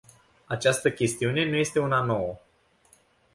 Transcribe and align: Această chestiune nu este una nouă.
Această 0.45 0.91
chestiune 0.91 1.49
nu 1.49 1.55
este 1.55 1.79
una 1.79 2.01
nouă. 2.01 2.39